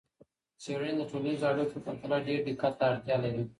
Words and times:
څیړنې 0.61 0.93
د 0.97 1.01
ټولنیزو 1.09 1.45
اړیکو 1.51 1.73
په 1.75 1.79
پرتله 1.85 2.17
ډیر 2.27 2.39
دقت 2.47 2.73
ته 2.79 2.83
اړتیا 2.91 3.15
لري. 3.23 3.43